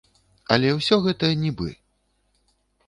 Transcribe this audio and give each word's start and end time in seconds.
Але 0.55 0.69
ўсё 0.77 0.95
гэта 1.05 1.31
нібы. 1.43 1.69